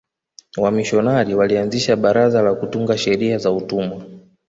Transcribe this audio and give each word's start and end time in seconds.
wamishionari 0.57 1.33
walianzisha 1.35 1.95
baraza 1.95 2.41
la 2.41 2.53
kutunga 2.53 2.97
sheria 2.97 3.37
za 3.37 3.51
utumwa 3.51 4.05